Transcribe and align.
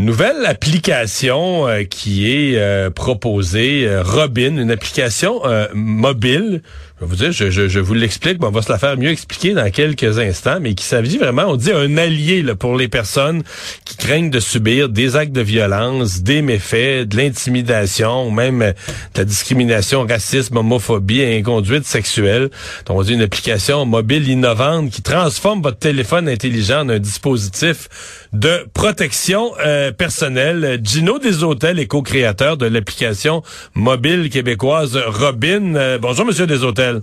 Nouvelle 0.00 0.46
application 0.46 1.68
euh, 1.68 1.82
qui 1.84 2.32
est 2.32 2.56
euh, 2.56 2.88
proposée, 2.88 3.86
euh, 3.86 4.02
Robin, 4.02 4.56
une 4.56 4.70
application 4.70 5.42
mobile. 5.74 6.62
Je 7.00 7.06
vais 7.06 7.08
vous 7.08 7.16
dire, 7.16 7.32
je, 7.32 7.50
je, 7.50 7.66
je 7.66 7.80
vous 7.80 7.94
l'explique, 7.94 8.40
mais 8.40 8.46
on 8.46 8.50
va 8.50 8.60
se 8.60 8.70
la 8.70 8.78
faire 8.78 8.96
mieux 8.98 9.08
expliquer 9.08 9.54
dans 9.54 9.70
quelques 9.70 10.18
instants, 10.18 10.58
mais 10.60 10.74
qui 10.74 10.84
s'agit 10.84 11.16
vraiment, 11.16 11.44
on 11.46 11.56
dit, 11.56 11.72
un 11.72 11.96
allié 11.96 12.42
là, 12.42 12.54
pour 12.54 12.76
les 12.76 12.88
personnes 12.88 13.42
qui 13.86 13.96
craignent 13.96 14.28
de 14.28 14.40
subir 14.40 14.90
des 14.90 15.16
actes 15.16 15.32
de 15.32 15.40
violence, 15.40 16.22
des 16.22 16.42
méfaits, 16.42 17.08
de 17.08 17.16
l'intimidation, 17.16 18.30
même 18.30 18.58
de 18.58 19.18
la 19.18 19.24
discrimination, 19.24 20.06
racisme, 20.06 20.58
homophobie 20.58 21.24
inconduite 21.24 21.86
sexuelle. 21.86 22.50
Donc, 22.84 22.98
on 22.98 23.02
dit 23.02 23.14
une 23.14 23.22
application 23.22 23.86
mobile 23.86 24.28
innovante 24.28 24.90
qui 24.90 25.00
transforme 25.00 25.62
votre 25.62 25.78
téléphone 25.78 26.28
intelligent 26.28 26.80
en 26.80 26.90
un 26.90 26.98
dispositif 26.98 27.88
de 28.34 28.66
protection 28.74 29.52
euh, 29.64 29.89
personnelle. 29.92 30.80
Gino 30.82 31.18
Deshôtels 31.18 31.78
est 31.78 31.86
co-créateur 31.86 32.56
de 32.56 32.66
l'application 32.66 33.42
mobile 33.74 34.30
québécoise 34.30 34.96
Robin. 34.96 35.74
Euh, 35.74 35.98
bonjour, 35.98 36.26
Monsieur 36.26 36.46
Deshôtels. 36.46 37.02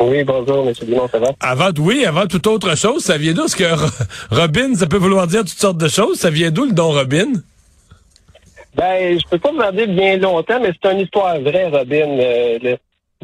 Oui, 0.00 0.24
bonjour, 0.24 0.66
M. 0.66 0.72
Dumont, 0.82 1.08
ça 1.08 1.18
va? 1.18 1.32
Avant, 1.40 1.70
oui, 1.78 2.06
avant 2.06 2.26
toute 2.26 2.46
autre 2.46 2.76
chose, 2.76 3.04
ça 3.04 3.18
vient 3.18 3.34
d'où? 3.34 3.42
Parce 3.42 3.54
que 3.54 3.64
Robin, 4.30 4.74
ça 4.74 4.86
peut 4.86 4.96
vouloir 4.96 5.26
dire 5.26 5.40
toutes 5.40 5.50
sortes 5.50 5.78
de 5.78 5.88
choses. 5.88 6.18
Ça 6.18 6.30
vient 6.30 6.50
d'où 6.50 6.64
le 6.64 6.72
don 6.72 6.90
Robin? 6.90 7.32
Ben, 8.74 9.18
je 9.18 9.28
peux 9.28 9.38
pas 9.38 9.52
vous 9.52 9.58
en 9.60 9.72
dire 9.72 9.88
bien 9.88 10.16
longtemps, 10.16 10.60
mais 10.60 10.72
c'est 10.72 10.92
une 10.92 11.00
histoire 11.00 11.38
vraie, 11.40 11.68
Robin. 11.68 12.18
Euh, 12.18 12.76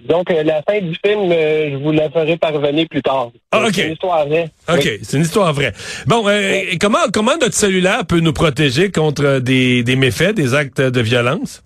donc, 0.04 0.30
euh, 0.30 0.42
la 0.42 0.62
fin 0.62 0.80
du 0.80 0.94
film, 1.04 1.32
euh, 1.32 1.70
je 1.70 1.76
vous 1.76 1.90
la 1.90 2.10
ferai 2.10 2.36
parvenir 2.36 2.86
plus 2.88 3.02
tard. 3.02 3.30
Ah, 3.50 3.66
OK. 3.66 3.74
C'est 3.74 3.86
une 3.86 3.92
histoire 3.92 4.26
vraie. 4.26 4.48
OK, 4.68 4.88
c'est 5.02 5.16
une 5.16 5.22
histoire 5.22 5.52
vraie. 5.52 5.72
Bon, 6.06 6.28
euh, 6.28 6.62
comment, 6.80 6.98
comment 7.12 7.36
notre 7.40 7.54
cellulaire 7.54 8.04
peut 8.06 8.20
nous 8.20 8.34
protéger 8.34 8.92
contre 8.92 9.38
des, 9.38 9.82
des 9.82 9.96
méfaits, 9.96 10.34
des 10.34 10.54
actes 10.54 10.80
de 10.80 11.00
violence? 11.00 11.62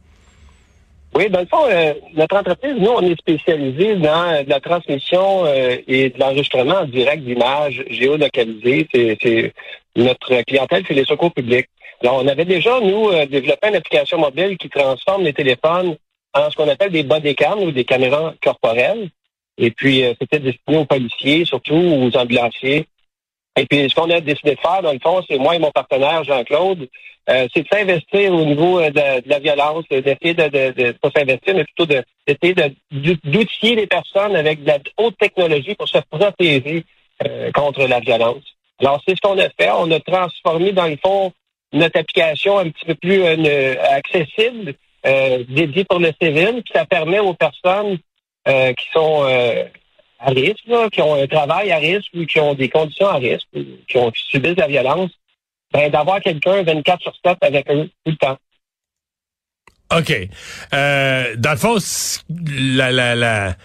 Oui, 1.12 1.28
dans 1.28 1.40
le 1.40 1.46
fond, 1.46 1.66
notre 2.14 2.36
entreprise, 2.36 2.76
nous, 2.78 2.90
on 2.90 3.02
est 3.02 3.18
spécialisé 3.18 3.96
dans 3.96 4.44
la 4.46 4.60
transmission 4.60 5.44
et 5.88 6.10
de 6.10 6.20
l'enregistrement 6.20 6.82
en 6.82 6.84
direct 6.84 7.24
d'images 7.24 7.82
géolocalisées. 7.90 8.86
C'est 8.92 9.52
notre 9.96 10.42
clientèle, 10.42 10.84
c'est 10.86 10.94
les 10.94 11.04
secours 11.04 11.32
publics. 11.32 11.66
Alors, 12.00 12.22
on 12.22 12.28
avait 12.28 12.44
déjà, 12.44 12.78
nous, 12.78 13.10
développé 13.26 13.70
une 13.70 13.74
application 13.74 14.18
mobile 14.18 14.56
qui 14.56 14.68
transforme 14.68 15.24
les 15.24 15.32
téléphones 15.32 15.96
en 16.34 16.50
ce 16.50 16.56
qu'on 16.56 16.68
appelle 16.68 16.92
des 16.92 17.02
bodycams 17.02 17.60
ou 17.60 17.72
des 17.72 17.84
caméras 17.84 18.34
corporelles. 18.42 19.10
Et 19.58 19.70
puis, 19.70 20.04
euh, 20.04 20.14
c'était 20.18 20.38
destiné 20.38 20.78
aux 20.78 20.84
policiers, 20.84 21.44
surtout 21.44 21.74
aux 21.74 22.16
ambulanciers. 22.16 22.86
Et 23.56 23.66
puis, 23.66 23.90
ce 23.90 23.94
qu'on 23.94 24.10
a 24.10 24.20
décidé 24.20 24.54
de 24.54 24.60
faire, 24.60 24.82
dans 24.82 24.92
le 24.92 24.98
fond, 25.00 25.22
c'est 25.28 25.38
moi 25.38 25.54
et 25.56 25.58
mon 25.58 25.70
partenaire, 25.70 26.24
Jean-Claude, 26.24 26.88
euh, 27.28 27.46
c'est 27.52 27.62
de 27.62 27.68
s'investir 27.70 28.32
au 28.32 28.44
niveau 28.44 28.80
euh, 28.80 28.90
de, 28.90 29.28
la 29.28 29.38
violence, 29.38 29.84
d'essayer 29.90 30.34
de, 30.34 30.48
de, 30.48 30.72
de, 30.72 30.92
pas 30.92 31.10
s'investir, 31.14 31.54
mais 31.54 31.64
plutôt 31.64 31.86
d'essayer 31.86 32.54
d'outiller 32.90 33.74
les 33.74 33.86
personnes 33.86 34.34
avec 34.36 34.62
de 34.62 34.68
la 34.68 34.78
haute 34.96 35.18
technologie 35.18 35.74
pour 35.74 35.88
se 35.88 35.98
protéger 36.10 36.84
contre 37.52 37.86
la 37.86 38.00
violence. 38.00 38.42
Alors, 38.80 39.02
c'est 39.06 39.14
ce 39.14 39.20
qu'on 39.20 39.36
a 39.36 39.50
fait. 39.50 39.68
On 39.76 39.90
a 39.90 40.00
transformé, 40.00 40.72
dans 40.72 40.86
le 40.86 40.96
fond, 40.96 41.32
notre 41.74 42.00
application 42.00 42.58
un 42.58 42.70
petit 42.70 42.86
peu 42.86 42.94
plus 42.94 43.22
accessible 43.26 44.74
euh, 45.06 45.44
dédié 45.48 45.84
pour 45.84 45.98
le 45.98 46.12
civil, 46.20 46.62
puis 46.64 46.72
ça 46.74 46.84
permet 46.84 47.18
aux 47.18 47.34
personnes 47.34 47.98
euh, 48.48 48.72
qui 48.72 48.86
sont 48.92 49.24
euh, 49.24 49.64
à 50.18 50.30
risque, 50.30 50.64
qui 50.92 51.02
ont 51.02 51.14
un 51.14 51.26
travail 51.26 51.72
à 51.72 51.78
risque 51.78 52.10
ou 52.14 52.24
qui 52.26 52.38
ont 52.40 52.54
des 52.54 52.68
conditions 52.68 53.08
à 53.08 53.16
risque, 53.16 53.46
ou 53.54 53.60
qui 53.88 53.96
ont 53.96 54.12
subi 54.14 54.54
de 54.54 54.60
la 54.60 54.66
violence, 54.66 55.10
ben, 55.72 55.90
d'avoir 55.90 56.20
quelqu'un 56.20 56.62
24 56.62 57.02
sur 57.02 57.12
7 57.24 57.38
avec 57.42 57.70
eux 57.70 57.88
tout 58.04 58.12
le 58.12 58.16
temps. 58.16 58.38
OK. 59.96 60.12
Euh, 60.72 61.36
dans 61.36 61.50
le 61.50 61.56
fond, 61.56 61.76
la, 62.28 62.92
la, 62.92 63.14
la, 63.14 63.56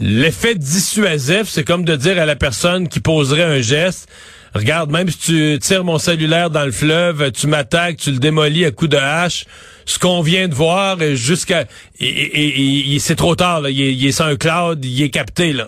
l'effet 0.00 0.54
dissuasif, 0.54 1.44
c'est 1.44 1.64
comme 1.64 1.84
de 1.84 1.94
dire 1.94 2.20
à 2.20 2.26
la 2.26 2.36
personne 2.36 2.88
qui 2.88 3.00
poserait 3.00 3.44
un 3.44 3.60
geste, 3.60 4.08
regarde, 4.54 4.90
même 4.90 5.08
si 5.08 5.18
tu 5.18 5.58
tires 5.60 5.84
mon 5.84 5.98
cellulaire 5.98 6.50
dans 6.50 6.64
le 6.64 6.72
fleuve, 6.72 7.30
tu 7.32 7.46
m'attaques, 7.46 7.98
tu 7.98 8.10
le 8.10 8.18
démolis 8.18 8.64
à 8.64 8.70
coups 8.70 8.90
de 8.90 8.96
hache, 8.96 9.44
ce 9.90 9.98
qu'on 9.98 10.22
vient 10.22 10.48
de 10.48 10.54
voir 10.54 10.98
jusqu'à... 11.14 11.64
C'est 11.98 13.16
trop 13.16 13.34
tard. 13.34 13.68
Il, 13.68 13.80
est, 13.80 13.92
il 13.92 14.06
est 14.06 14.12
sur 14.12 14.26
un 14.26 14.36
cloud, 14.36 14.84
il 14.84 15.02
est 15.02 15.10
capté, 15.10 15.52
là. 15.52 15.66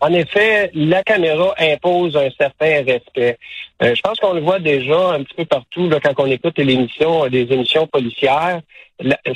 En 0.00 0.12
effet, 0.12 0.70
la 0.74 1.02
caméra 1.02 1.54
impose 1.58 2.16
un 2.16 2.28
certain 2.38 2.84
respect. 2.84 3.36
Euh, 3.82 3.94
je 3.94 4.00
pense 4.00 4.18
qu'on 4.20 4.32
le 4.32 4.40
voit 4.40 4.60
déjà 4.60 5.10
un 5.10 5.24
petit 5.24 5.34
peu 5.34 5.44
partout 5.44 5.90
quand 6.02 6.14
on 6.18 6.26
écoute 6.26 6.58
l'émission, 6.58 7.26
des 7.28 7.52
émissions 7.52 7.86
policières. 7.88 8.60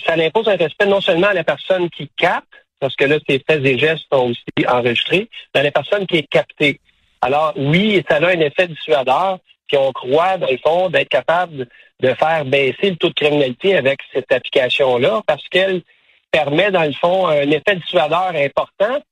ça 0.07 0.15
impose 0.17 0.49
un 0.49 0.57
respect 0.57 0.87
non 0.87 1.01
seulement 1.01 1.29
à 1.29 1.35
la 1.35 1.43
personne 1.43 1.91
qui 1.91 2.09
capte, 2.17 2.47
parce 2.79 2.95
que 2.95 3.05
là, 3.05 3.17
ses 3.29 3.43
faits 3.45 3.65
et 3.65 3.79
gestes 3.79 4.05
sont 4.13 4.31
aussi 4.31 4.67
enregistrés, 4.69 5.29
mais 5.55 5.61
à 5.61 5.65
la 5.65 5.73
personne 5.73 6.07
qui 6.07 6.19
est 6.19 6.29
captée. 6.29 6.79
Alors 7.21 7.53
oui, 7.57 8.03
ça 8.09 8.17
a 8.17 8.27
un 8.27 8.41
effet 8.41 8.69
dissuadeur, 8.69 9.39
puis 9.69 9.77
on 9.77 9.93
croit, 9.93 10.39
dans 10.39 10.51
le 10.51 10.59
fond, 10.59 10.91
d'être 10.91 11.09
capable 11.09 11.67
de 12.01 12.15
faire 12.15 12.45
baisser 12.45 12.91
le 12.91 12.97
taux 12.97 13.09
de 13.09 13.15
criminalité 13.15 13.77
avec 13.77 14.01
cette 14.13 14.31
application-là 14.31 15.23
parce 15.27 15.47
qu'elle 15.49 15.83
permet, 16.31 16.71
dans 16.71 16.85
le 16.85 16.93
fond, 16.93 17.27
un 17.27 17.51
effet 17.51 17.77
dissuadeur 17.77 18.33
important. 18.35 19.03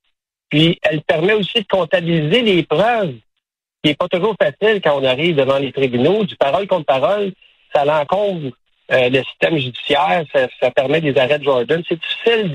Puis, 0.49 0.79
elle 0.83 1.03
permet 1.03 1.35
aussi 1.35 1.61
de 1.61 1.67
comptabiliser 1.69 2.43
les 2.43 2.63
preuves, 2.65 3.15
qui 3.83 3.91
n'est 3.91 3.95
pas 3.95 4.09
toujours 4.09 4.35
facile 4.41 4.81
quand 4.83 5.01
on 5.01 5.05
arrive 5.05 5.37
devant 5.37 5.59
les 5.59 5.73
tribunaux. 5.73 6.25
Du 6.25 6.37
parole 6.37 6.67
contre 6.67 6.87
parole, 6.87 7.33
ça 7.73 7.85
l'encombre 7.85 8.51
euh, 8.93 9.09
le 9.09 9.23
système 9.23 9.57
judiciaire, 9.57 10.25
ça, 10.61 10.71
permet 10.73 11.01
des 11.01 11.17
arrêts 11.17 11.39
de 11.39 11.45
Jordan. 11.45 11.83
C'est 11.89 12.01
difficile 12.01 12.53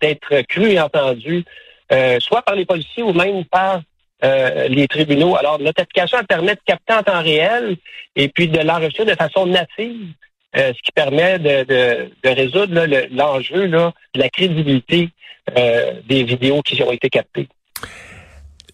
d'être 0.00 0.42
cru 0.42 0.72
et 0.72 0.80
entendu, 0.80 1.44
euh, 1.90 2.20
soit 2.20 2.42
par 2.42 2.54
les 2.54 2.66
policiers 2.66 3.02
ou 3.02 3.14
même 3.14 3.44
par 3.46 3.80
euh, 4.22 4.68
les 4.68 4.86
tribunaux. 4.86 5.34
Alors, 5.36 5.58
notre 5.58 5.80
application 5.80 6.18
permet 6.28 6.54
de 6.54 6.60
capter 6.66 6.92
en 6.92 7.02
temps 7.02 7.22
réel 7.22 7.76
et 8.16 8.28
puis 8.28 8.48
de 8.48 8.58
l'enregistrer 8.58 9.06
de 9.06 9.14
façon 9.14 9.46
native, 9.46 10.08
euh, 10.56 10.72
ce 10.76 10.82
qui 10.82 10.92
permet 10.94 11.38
de, 11.38 11.64
de, 11.64 12.10
de 12.22 12.28
résoudre 12.28 12.86
l'enjeu 13.12 13.68
de 13.68 13.90
la 14.14 14.28
crédibilité 14.28 15.08
euh, 15.56 15.92
des 16.06 16.24
vidéos 16.24 16.60
qui 16.60 16.82
ont 16.82 16.92
été 16.92 17.08
captées. 17.08 17.48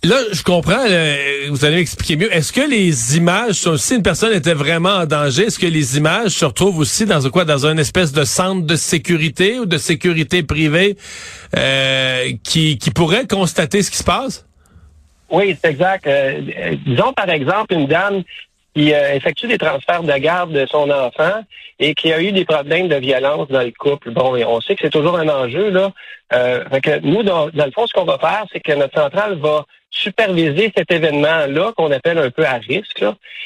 Là, 0.03 0.17
je 0.33 0.43
comprends, 0.43 0.85
vous 1.49 1.65
allez 1.65 1.79
expliquer 1.79 2.17
mieux. 2.17 2.35
Est-ce 2.35 2.53
que 2.53 2.69
les 2.69 3.17
images, 3.17 3.55
si 3.77 3.95
une 3.95 4.03
personne 4.03 4.33
était 4.33 4.55
vraiment 4.55 4.97
en 4.97 5.06
danger, 5.06 5.45
est-ce 5.45 5.59
que 5.59 5.67
les 5.67 5.97
images 5.97 6.33
se 6.33 6.45
retrouvent 6.45 6.79
aussi 6.79 7.06
dans 7.06 7.21
quoi, 7.31 7.45
dans 7.45 7.67
un 7.67 7.77
espèce 7.77 8.12
de 8.12 8.25
centre 8.25 8.67
de 8.67 8.77
sécurité 8.77 9.59
ou 9.59 9.67
de 9.67 9.79
sécurité 9.79 10.43
privée 10.43 10.97
qui, 12.45 12.79
qui 12.79 12.91
pourrait 12.91 13.27
constater 13.27 13.83
ce 13.83 13.91
qui 13.91 13.97
se 13.97 14.05
passe? 14.05 14.46
Oui, 15.31 15.56
c'est 15.60 15.70
exact. 15.70 16.06
Euh, 16.06 16.76
disons 16.87 17.12
par 17.12 17.28
exemple 17.31 17.75
une 17.75 17.87
dame 17.87 18.22
qui 18.75 18.92
euh, 18.92 19.14
effectue 19.14 19.48
des 19.48 19.59
transferts 19.59 20.03
de 20.03 20.12
garde 20.19 20.53
de 20.53 20.66
son 20.66 20.91
enfant 20.91 21.42
et 21.78 21.94
qui 21.94 22.12
a 22.12 22.20
eu 22.20 22.32
des 22.32 22.44
problèmes 22.44 22.88
de 22.88 22.97
violence 22.97 23.48
dans 23.48 23.62
le 23.62 23.72
couple. 23.72 24.10
Bon, 24.10 24.37
on 24.47 24.60
sait 24.60 24.76
que 24.76 24.82
c'est 24.82 24.91
toujours 24.91 25.19
un 25.19 25.28
enjeu 25.28 25.70
là. 25.70 25.92
Euh, 26.32 26.64
que 26.81 26.98
nous, 27.00 27.22
dans, 27.22 27.47
le 27.47 27.70
fond, 27.72 27.87
ce 27.87 27.92
qu'on 27.92 28.04
va 28.04 28.19
faire, 28.19 28.44
c'est 28.53 28.60
que 28.60 28.72
notre 28.72 29.00
centrale 29.00 29.38
va 29.38 29.64
superviser 29.91 30.72
cet 30.76 30.91
événement-là 30.92 31.72
qu'on 31.76 31.91
appelle 31.91 32.19
un 32.19 32.31
peu 32.31 32.44
à 32.44 32.54
risque, 32.54 33.04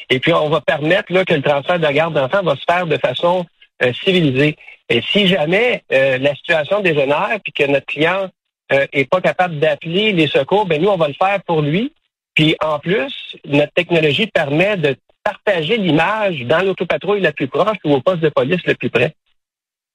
et 0.09 0.19
puis 0.19 0.33
on 0.33 0.49
va 0.49 0.61
permettre 0.63 1.13
là, 1.13 1.25
que 1.25 1.35
le 1.35 1.43
transfert 1.43 1.79
de 1.79 1.87
garde 1.87 2.15
d'enfant 2.15 2.43
va 2.43 2.57
se 2.57 2.65
faire 2.69 2.87
de 2.87 2.97
façon 2.97 3.47
euh, 3.83 3.93
civilisée. 3.93 4.57
Et 4.89 5.03
si 5.03 5.29
jamais 5.29 5.85
la 5.91 6.35
situation 6.35 6.81
dégénère 6.81 7.39
puis 7.45 7.53
que 7.53 7.71
notre 7.71 7.87
client 7.87 8.29
euh, 8.73 8.87
est 8.93 9.05
pas 9.05 9.21
capable 9.21 9.59
d'appeler 9.59 10.13
les 10.13 10.27
secours, 10.27 10.67
ben 10.67 10.81
nous, 10.81 10.89
on 10.89 10.97
va 10.97 11.09
le 11.09 11.15
faire 11.15 11.43
pour 11.45 11.63
lui. 11.63 11.93
Puis 12.35 12.57
en 12.63 12.79
plus, 12.79 13.13
notre 13.47 13.73
technologie 13.73 14.27
permet 14.27 14.77
de 14.77 14.97
partager 15.25 15.77
l'image 15.77 16.43
dans 16.47 16.65
l'autopatrouille 16.65 17.21
la 17.21 17.33
plus 17.33 17.49
proche 17.49 17.79
ou 17.85 17.95
au 17.95 18.01
poste 18.01 18.21
de 18.21 18.29
police 18.29 18.61
le 18.67 18.75
plus 18.75 18.91
près. 18.91 19.15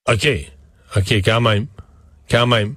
OK. 0.07 0.27
OK, 0.95 1.11
quand 1.23 1.41
même. 1.41 1.67
Quand 2.29 2.47
même. 2.47 2.75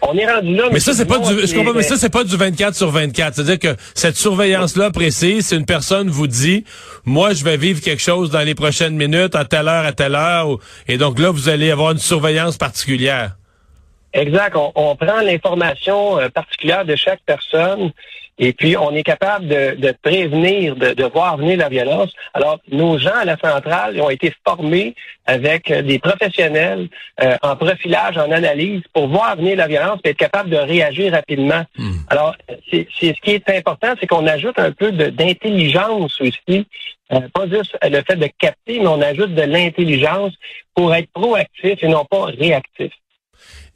On 0.00 0.16
est 0.16 0.30
rendu 0.30 0.54
là. 0.54 0.68
Mais 0.72 0.80
ça, 0.80 0.94
c'est 0.94 1.06
pas 1.06 1.18
du, 1.18 1.34
mais 1.74 1.82
ça, 1.82 1.96
c'est 1.96 2.08
pas 2.08 2.22
du 2.22 2.36
24 2.36 2.74
sur 2.74 2.90
24. 2.90 3.34
C'est-à-dire 3.34 3.58
que 3.58 3.80
cette 3.94 4.16
surveillance-là 4.16 4.90
précise, 4.90 5.48
si 5.48 5.56
une 5.56 5.64
personne 5.64 6.08
vous 6.08 6.28
dit, 6.28 6.64
moi, 7.04 7.32
je 7.32 7.42
vais 7.42 7.56
vivre 7.56 7.80
quelque 7.80 8.02
chose 8.02 8.30
dans 8.30 8.42
les 8.42 8.54
prochaines 8.54 8.94
minutes, 8.94 9.34
à 9.34 9.44
telle 9.44 9.66
heure, 9.66 9.84
à 9.84 9.92
telle 9.92 10.14
heure, 10.14 10.58
et 10.86 10.98
donc 10.98 11.18
là, 11.18 11.30
vous 11.30 11.48
allez 11.48 11.70
avoir 11.70 11.92
une 11.92 11.98
surveillance 11.98 12.56
particulière. 12.56 13.36
Exact. 14.12 14.56
On, 14.74 14.96
prend 14.96 15.20
l'information 15.20 16.18
euh, 16.18 16.28
particulière 16.28 16.84
de 16.84 16.96
chaque 16.96 17.20
personne 17.26 17.92
et 18.38 18.52
puis 18.52 18.76
on 18.76 18.92
est 18.92 19.02
capable 19.02 19.48
de, 19.48 19.94
prévenir, 20.00 20.76
de, 20.76 21.04
voir 21.04 21.36
venir 21.36 21.58
la 21.58 21.68
violence. 21.68 22.12
Alors, 22.34 22.60
nos 22.70 22.96
gens 22.96 23.16
à 23.16 23.24
la 23.24 23.36
centrale 23.36 24.00
ont 24.00 24.10
été 24.10 24.32
formés 24.46 24.94
avec 25.26 25.72
des 25.72 25.98
professionnels 25.98 26.88
euh, 27.20 27.36
en 27.42 27.56
profilage, 27.56 28.16
en 28.16 28.30
analyse, 28.30 28.82
pour 28.92 29.08
voir 29.08 29.36
venir 29.36 29.56
la 29.56 29.66
violence 29.66 29.98
et 30.04 30.10
être 30.10 30.16
capable 30.16 30.50
de 30.50 30.56
réagir 30.56 31.12
rapidement. 31.12 31.64
Hmm. 31.76 31.96
Alors, 32.08 32.36
c'est 32.70 32.86
ce 33.00 33.20
qui 33.20 33.32
est 33.32 33.50
important, 33.50 33.94
c'est 33.98 34.06
qu'on 34.06 34.26
ajoute 34.26 34.58
un 34.58 34.70
peu 34.70 34.92
d'intelligence 34.92 36.20
aussi. 36.20 36.66
Euh, 37.10 37.20
pas 37.34 37.48
juste 37.48 37.76
le 37.82 38.02
fait 38.02 38.16
de 38.16 38.28
capter, 38.38 38.78
mais 38.78 38.86
on 38.86 39.00
ajoute 39.02 39.34
de 39.34 39.42
l'intelligence 39.42 40.32
pour 40.74 40.94
être 40.94 41.10
proactif 41.12 41.82
et 41.82 41.88
non 41.88 42.04
pas 42.04 42.26
réactif. 42.26 42.92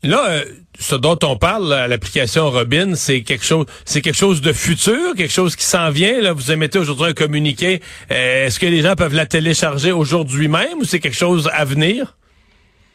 Là, 0.05 0.27
euh, 0.27 0.45
ce 0.81 0.97
dont 0.97 1.19
on 1.23 1.37
parle, 1.37 1.69
l'application 1.69 2.51
Robin, 2.51 2.95
c'est 2.97 3.23
quelque 3.23 3.45
chose, 3.45 3.67
c'est 3.85 4.01
quelque 4.01 4.17
chose 4.17 4.41
de 4.41 4.53
futur, 4.53 5.15
quelque 5.17 5.33
chose 5.33 5.55
qui 5.55 5.65
s'en 5.65 5.91
vient. 5.91 6.21
Là, 6.21 6.33
vous 6.33 6.51
émettez 6.51 6.81
aujourd'hui 6.81 7.07
un 7.07 7.13
communiqué. 7.13 7.81
Euh, 8.11 8.47
est-ce 8.47 8.59
que 8.59 8.67
les 8.67 8.83
gens 8.83 8.97
peuvent 8.97 9.15
la 9.15 9.27
télécharger 9.27 9.93
aujourd'hui 9.93 10.49
même 10.49 10.81
ou 10.81 10.85
c'est 10.85 10.99
quelque 10.99 11.17
chose 11.17 11.49
à 11.53 11.65
venir? 11.65 12.17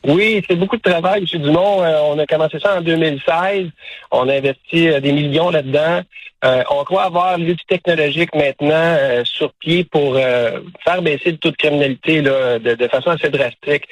Oui, 0.05 0.43
c'est 0.47 0.55
beaucoup 0.55 0.77
de 0.77 0.81
travail, 0.81 1.25
M. 1.31 1.41
Dumont. 1.41 1.83
Euh, 1.83 1.99
on 2.03 2.19
a 2.19 2.25
commencé 2.25 2.59
ça 2.59 2.77
en 2.77 2.81
2016. 2.81 3.67
On 4.11 4.29
a 4.29 4.35
investi 4.35 4.89
des 5.01 5.11
millions 5.11 5.49
là-dedans. 5.49 6.01
on 6.43 6.83
croit 6.83 7.03
avoir 7.03 7.37
l'outil 7.37 7.65
technologique 7.67 8.33
maintenant 8.35 8.97
sur 9.23 9.51
pied 9.53 9.83
pour 9.83 10.15
faire 10.15 11.01
baisser 11.01 11.31
le 11.31 11.37
taux 11.37 11.51
de 11.51 11.57
criminalité 11.57 12.21
là, 12.21 12.59
de, 12.59 12.75
de, 12.75 12.87
façon 12.87 13.09
assez 13.09 13.29
drastique. 13.29 13.85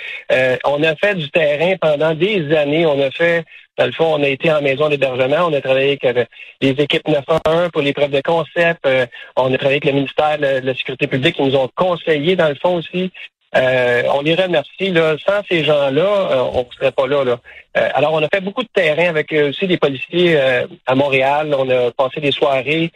on 0.64 0.84
a 0.84 0.96
fait 0.96 1.16
du 1.16 1.30
terrain 1.32 1.76
pendant 1.82 2.14
des 2.14 2.56
années. 2.56 2.86
On 2.86 3.02
a 3.02 3.10
fait 3.12 3.44
dans 3.78 3.86
le 3.86 3.92
fond, 3.92 4.16
on 4.16 4.24
a 4.24 4.28
été 4.28 4.52
en 4.52 4.62
maison 4.62 4.90
d'hébergement, 4.90 5.48
on 5.48 5.54
a 5.54 5.62
travaillé 5.62 6.00
avec 6.02 6.30
les 6.62 6.70
équipes 6.70 7.08
911 7.08 7.72
pour 7.72 7.82
les 7.82 7.94
preuves 7.94 8.12
de 8.12 8.22
concept, 8.22 8.86
euh, 8.86 9.06
on 9.36 9.54
a 9.54 9.58
travaillé 9.58 9.82
avec 9.84 9.86
le 9.86 9.92
ministère 9.92 10.38
de 10.38 10.66
la 10.66 10.74
Sécurité 10.74 11.08
publique 11.08 11.36
qui 11.36 11.44
nous 11.44 11.56
ont 11.56 11.70
conseillé 11.76 12.36
dans 12.36 12.48
le 12.48 12.56
fond 12.56 12.76
aussi. 12.76 13.12
Euh, 13.56 14.04
on 14.14 14.22
les 14.22 14.36
remercie. 14.36 14.92
Là. 14.92 15.16
Sans 15.26 15.42
ces 15.50 15.64
gens-là, 15.64 16.02
euh, 16.02 16.50
on 16.54 16.68
ne 16.70 16.74
serait 16.76 16.92
pas 16.92 17.08
là. 17.08 17.24
là. 17.24 17.40
alors, 17.74 18.14
on 18.14 18.24
a 18.24 18.28
fait 18.34 18.42
beaucoup 18.42 18.64
de 18.64 18.70
terrain 18.74 19.10
avec 19.10 19.32
aussi 19.32 19.68
des 19.68 19.78
policiers 19.78 20.38
à 20.86 20.96
Montréal. 20.96 21.56
On 21.58 21.70
a 21.70 21.92
passé 21.92 22.22
des 22.22 22.32
soirées 22.32 22.92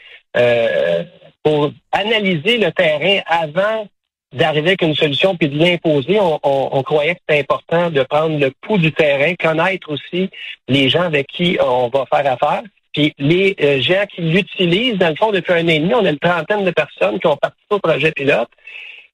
pour 1.44 1.72
analyser 1.92 2.58
le 2.58 2.72
terrain 2.72 3.22
avant 3.26 3.88
d'arriver 4.34 4.70
avec 4.70 4.82
une 4.82 4.96
solution 4.96 5.36
puis 5.36 5.50
de 5.50 5.58
l'imposer. 5.58 6.20
On, 6.20 6.84
croyait 6.84 7.16
que 7.16 7.22
c'était 7.28 7.42
important 7.42 7.90
de 7.90 8.04
prendre 8.04 8.38
le 8.40 8.52
pouls 8.62 8.78
du 8.78 8.92
terrain, 8.92 9.34
connaître 9.36 9.92
aussi 9.92 10.30
les 10.68 10.90
gens 10.90 11.04
avec 11.04 11.28
qui 11.28 11.58
on 11.62 11.90
va 11.90 12.06
faire 12.06 12.32
affaire. 12.32 12.64
Puis 12.94 13.14
les 13.20 13.56
euh, 13.62 13.82
gens 13.82 14.06
qui 14.14 14.22
l'utilisent, 14.22 14.98
dans 14.98 15.10
le 15.10 15.16
fond, 15.16 15.32
depuis 15.32 15.54
un 15.54 15.66
an 15.66 15.70
et 15.70 15.80
demi, 15.80 15.94
on 15.94 16.06
a 16.06 16.10
une 16.10 16.20
trentaine 16.20 16.66
de 16.66 16.72
personnes 16.72 17.20
qui 17.20 17.28
ont 17.28 17.38
participé 17.38 17.76
au 17.76 17.80
projet 17.80 18.12
pilote. 18.12 18.50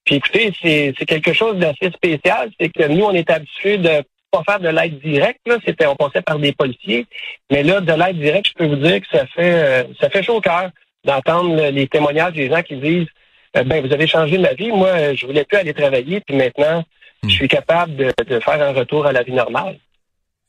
Puis 0.06 0.14
écoutez, 0.14 0.52
c'est 0.62 1.04
quelque 1.04 1.32
chose 1.32 1.56
d'assez 1.56 1.90
spécial, 1.90 2.50
c'est 2.58 2.70
que 2.70 2.86
nous, 2.88 3.04
on 3.04 3.12
est 3.12 3.28
habitués 3.28 3.76
de 3.76 4.02
pas 4.30 4.42
faire 4.44 4.60
de 4.60 4.68
l'aide 4.68 4.98
directe, 5.00 5.40
là, 5.46 5.58
c'était 5.64 5.86
on 5.86 5.96
passait 5.96 6.22
par 6.22 6.38
des 6.38 6.52
policiers, 6.52 7.06
mais 7.50 7.62
là, 7.62 7.80
de 7.80 7.92
l'aide 7.92 8.18
directe, 8.18 8.48
je 8.48 8.54
peux 8.54 8.66
vous 8.66 8.76
dire 8.76 9.00
que 9.00 9.06
ça 9.10 9.26
fait 9.26 9.52
euh, 9.52 9.84
ça 10.00 10.08
fait 10.08 10.22
chaud 10.22 10.36
au 10.36 10.40
cœur 10.40 10.70
d'entendre 11.04 11.70
les 11.70 11.86
témoignages 11.88 12.34
des 12.34 12.48
gens 12.48 12.62
qui 12.62 12.76
disent 12.76 13.08
euh, 13.56 13.64
ben 13.64 13.84
vous 13.84 13.92
avez 13.92 14.06
changé 14.06 14.38
ma 14.38 14.54
vie. 14.54 14.70
Moi, 14.70 15.14
je 15.14 15.26
voulais 15.26 15.44
plus 15.44 15.58
aller 15.58 15.74
travailler, 15.74 16.20
puis 16.20 16.36
maintenant, 16.36 16.84
je 17.22 17.28
hmm. 17.28 17.30
suis 17.30 17.48
capable 17.48 17.96
de, 17.96 18.40
faire 18.40 18.62
un 18.62 18.72
retour 18.72 19.06
à 19.06 19.12
la 19.12 19.22
vie 19.22 19.32
normale. 19.32 19.78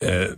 Euh, 0.03 0.35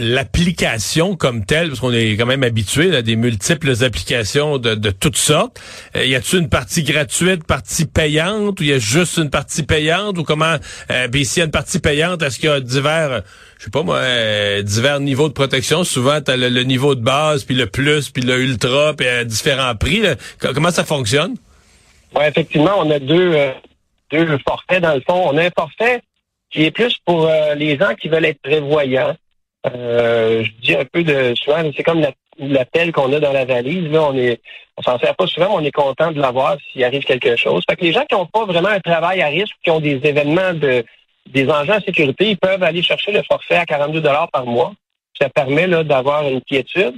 l'application 0.00 1.16
comme 1.16 1.44
telle, 1.44 1.68
parce 1.68 1.80
qu'on 1.80 1.92
est 1.92 2.16
quand 2.16 2.26
même 2.26 2.42
habitué 2.42 2.94
à 2.96 3.02
des 3.02 3.16
multiples 3.16 3.72
applications 3.82 4.58
de, 4.58 4.90
toutes 4.90 5.16
sortes. 5.16 5.60
Euh, 5.96 6.04
y 6.04 6.14
a-t-il 6.14 6.40
une 6.40 6.48
partie 6.48 6.82
gratuite, 6.82 7.44
partie 7.44 7.86
payante, 7.86 8.60
ou 8.60 8.64
y 8.64 8.72
a 8.72 8.78
juste 8.78 9.18
une 9.18 9.30
partie 9.30 9.62
payante, 9.62 10.18
ou 10.18 10.24
comment 10.24 10.56
euh, 10.90 11.08
s'il 11.12 11.38
y 11.38 11.42
a 11.42 11.44
une 11.44 11.50
partie 11.50 11.78
payante, 11.78 12.22
est-ce 12.22 12.38
qu'il 12.38 12.48
y 12.48 12.52
a 12.52 12.60
divers, 12.60 13.22
je 13.58 13.64
sais 13.64 13.70
pas 13.70 13.82
moi, 13.82 14.02
divers 14.62 15.00
niveaux 15.00 15.28
de 15.28 15.34
protection? 15.34 15.84
Souvent, 15.84 16.20
tu 16.20 16.30
as 16.30 16.36
le, 16.36 16.62
niveau 16.62 16.94
de 16.94 17.02
base, 17.02 17.44
puis 17.44 17.54
le 17.54 17.66
plus, 17.66 18.10
puis 18.10 18.22
le 18.22 18.40
ultra, 18.40 18.94
puis 18.94 19.06
à 19.06 19.24
différents 19.24 19.74
prix. 19.76 20.02
Comment 20.38 20.70
ça 20.70 20.84
fonctionne? 20.84 21.36
Oui, 22.14 22.24
effectivement, 22.26 22.72
on 22.78 22.90
a 22.90 22.98
deux, 22.98 23.34
euh, 23.34 23.52
deux 24.10 24.38
forfaits 24.46 24.82
dans 24.82 24.94
le 24.94 25.00
fond. 25.00 25.30
On 25.32 25.36
a 25.36 25.44
un 25.44 25.50
forfait 25.56 26.02
qui 26.50 26.64
est 26.64 26.70
plus 26.70 26.96
pour 27.04 27.26
euh, 27.26 27.54
les 27.54 27.78
gens 27.78 27.94
qui 27.94 28.08
veulent 28.08 28.24
être 28.24 28.42
prévoyants. 28.42 29.16
Euh, 29.66 30.42
je 30.44 30.50
dis 30.62 30.74
un 30.74 30.84
peu 30.84 31.02
de 31.02 31.34
souvent, 31.36 31.62
c'est 31.76 31.82
comme 31.82 32.02
l'appel 32.38 32.92
qu'on 32.92 33.12
a 33.12 33.20
dans 33.20 33.32
la 33.32 33.44
valise. 33.44 33.90
Là, 33.90 34.04
on 34.04 34.16
est, 34.16 34.40
on 34.76 34.82
s'en 34.82 34.98
sert 34.98 35.14
pas 35.14 35.26
souvent, 35.26 35.48
mais 35.48 35.64
on 35.64 35.64
est 35.64 35.70
content 35.72 36.12
de 36.12 36.20
l'avoir 36.20 36.56
s'il 36.72 36.82
arrive 36.84 37.04
quelque 37.04 37.36
chose. 37.36 37.62
Fait 37.68 37.76
que 37.76 37.84
les 37.84 37.92
gens 37.92 38.04
qui 38.06 38.14
n'ont 38.14 38.26
pas 38.26 38.46
vraiment 38.46 38.68
un 38.68 38.80
travail 38.80 39.20
à 39.20 39.26
risque, 39.26 39.54
qui 39.62 39.70
ont 39.70 39.80
des 39.80 40.00
événements 40.04 40.54
de 40.54 40.84
des 41.26 41.48
enjeux 41.48 41.74
en 41.74 41.80
sécurité, 41.80 42.30
ils 42.30 42.38
peuvent 42.38 42.62
aller 42.62 42.82
chercher 42.82 43.12
le 43.12 43.22
forfait 43.22 43.56
à 43.56 43.66
42 43.66 44.00
dollars 44.00 44.30
par 44.30 44.46
mois. 44.46 44.72
Ça 45.20 45.28
permet 45.28 45.66
là 45.66 45.84
d'avoir 45.84 46.26
une 46.26 46.40
quiétude. 46.40 46.94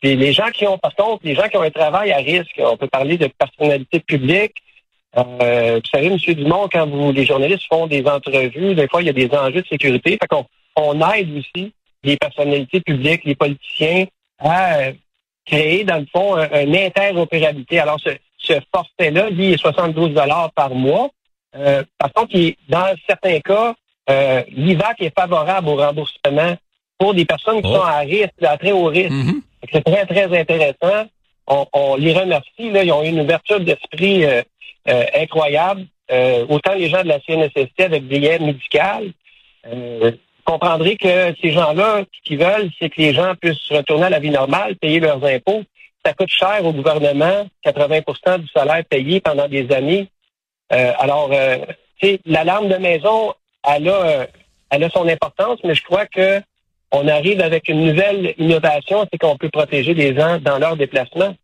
Puis 0.00 0.16
les 0.16 0.32
gens 0.32 0.50
qui 0.50 0.66
ont, 0.66 0.78
par 0.78 0.94
contre, 0.94 1.20
les 1.24 1.34
gens 1.34 1.48
qui 1.48 1.56
ont 1.56 1.62
un 1.62 1.70
travail 1.70 2.10
à 2.10 2.18
risque, 2.18 2.58
on 2.58 2.76
peut 2.76 2.88
parler 2.88 3.16
de 3.18 3.26
personnalité 3.26 4.00
publique. 4.00 4.54
Euh, 5.16 5.80
vous 5.82 5.90
savez, 5.90 6.06
M. 6.06 6.18
Dumont, 6.34 6.68
quand 6.70 6.86
vous, 6.86 7.12
les 7.12 7.24
journalistes 7.24 7.66
font 7.68 7.86
des 7.86 8.06
entrevues, 8.06 8.74
des 8.74 8.88
fois, 8.88 9.02
il 9.02 9.06
y 9.06 9.10
a 9.10 9.12
des 9.12 9.30
enjeux 9.34 9.62
de 9.62 9.66
sécurité. 9.66 10.18
Fait 10.20 10.26
qu'on 10.28 10.46
on 10.76 11.10
aide 11.12 11.30
aussi 11.36 11.72
les 12.02 12.16
personnalités 12.16 12.80
publiques, 12.80 13.24
les 13.24 13.34
politiciens 13.34 14.06
à 14.38 14.78
euh, 14.78 14.92
créer, 15.44 15.84
dans 15.84 15.98
le 15.98 16.06
fond, 16.12 16.36
une 16.36 16.76
interopérabilité. 16.76 17.78
Alors, 17.78 17.98
ce, 18.00 18.10
ce 18.38 18.54
forfait-là, 18.74 19.30
lui, 19.30 19.52
est 19.52 19.58
72 19.58 20.14
par 20.54 20.70
mois. 20.70 21.10
Euh, 21.54 21.82
par 21.98 22.12
contre, 22.12 22.36
dans 22.68 22.94
certains 23.08 23.40
cas, 23.40 23.74
euh, 24.10 24.42
l'IVAC 24.48 25.02
est 25.02 25.18
favorable 25.18 25.68
au 25.68 25.76
remboursement 25.76 26.56
pour 26.98 27.14
des 27.14 27.24
personnes 27.24 27.60
qui 27.62 27.68
oh. 27.70 27.76
sont 27.76 27.82
à 27.82 27.98
risque, 27.98 28.42
à 28.42 28.56
très 28.56 28.72
haut 28.72 28.86
risque. 28.86 29.10
Mm-hmm. 29.10 29.40
C'est 29.72 29.84
très, 29.84 30.06
très 30.06 30.38
intéressant. 30.38 31.08
On, 31.48 31.96
les 31.96 32.12
remercie. 32.12 32.70
Là, 32.70 32.84
ils 32.84 32.92
ont 32.92 33.02
eu 33.02 33.08
une 33.08 33.20
ouverture 33.20 33.60
d'esprit 33.60 34.24
euh, 34.24 34.42
euh, 34.88 35.04
incroyable. 35.14 35.86
Euh, 36.10 36.46
autant 36.48 36.74
les 36.74 36.88
gens 36.88 37.02
de 37.02 37.08
la 37.08 37.20
CNSST 37.20 37.80
avec 37.80 38.06
des 38.06 38.22
aides 38.24 38.42
médicales. 38.42 39.12
Comprendrez 40.46 40.96
que 40.96 41.34
ces 41.42 41.52
gens-là, 41.52 42.04
ce 42.12 42.22
qu'ils 42.24 42.38
veulent, 42.38 42.70
c'est 42.78 42.88
que 42.88 43.00
les 43.00 43.12
gens 43.12 43.34
puissent 43.34 43.70
retourner 43.70 44.06
à 44.06 44.10
la 44.10 44.18
vie 44.18 44.30
normale, 44.30 44.76
payer 44.76 45.00
leurs 45.00 45.22
impôts. 45.24 45.62
Ça 46.04 46.12
coûte 46.14 46.30
cher 46.30 46.64
au 46.64 46.72
gouvernement, 46.72 47.46
80% 47.64 48.40
du 48.40 48.48
salaire 48.48 48.84
payé 48.84 49.20
pendant 49.20 49.48
des 49.48 49.70
années. 49.72 50.08
alors, 50.70 51.30
l'alarme 52.26 52.68
de 52.68 52.76
maison, 52.76 53.34
elle 53.68 53.88
a, 53.88 54.26
elle 54.70 54.84
a 54.84 54.90
son 54.90 55.08
importance, 55.08 55.58
mais 55.64 55.74
je 55.74 55.82
crois 55.82 56.06
que 56.06 56.40
on 56.92 57.08
arrive 57.08 57.40
avec 57.40 57.68
une 57.68 57.84
nouvelle 57.84 58.34
innovation, 58.38 59.06
c'est 59.10 59.18
qu'on 59.18 59.36
peut 59.36 59.50
protéger 59.50 59.94
les 59.94 60.14
gens 60.14 60.38
dans 60.38 60.58
leur 60.58 60.76
déplacement. 60.76 61.34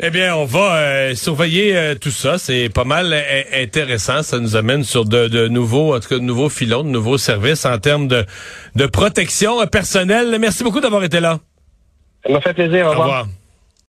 Eh 0.00 0.10
bien, 0.10 0.34
on 0.34 0.44
va 0.44 0.74
euh, 0.74 1.14
surveiller 1.14 1.76
euh, 1.76 1.94
tout 1.94 2.10
ça. 2.10 2.36
C'est 2.36 2.68
pas 2.68 2.82
mal 2.84 3.12
euh, 3.12 3.42
intéressant. 3.54 4.22
Ça 4.24 4.40
nous 4.40 4.56
amène 4.56 4.82
sur 4.82 5.04
de, 5.04 5.46
nouveaux, 5.46 5.94
en 5.94 6.00
tout 6.00 6.08
cas, 6.08 6.16
de 6.16 6.20
nouveaux 6.20 6.48
filons, 6.48 6.82
de 6.82 6.88
nouveaux 6.88 7.18
services 7.18 7.64
en 7.64 7.78
termes 7.78 8.08
de, 8.08 8.24
de 8.74 8.86
protection 8.86 9.64
personnelle. 9.68 10.36
Merci 10.40 10.64
beaucoup 10.64 10.80
d'avoir 10.80 11.04
été 11.04 11.20
là. 11.20 11.38
Ça 12.26 12.32
m'a 12.32 12.40
fait 12.40 12.54
plaisir. 12.54 12.86
Au 12.86 12.90
revoir. 12.90 13.26